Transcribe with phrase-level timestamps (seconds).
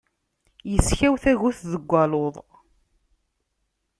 [0.77, 2.27] Iskaw tagut deg waḍu.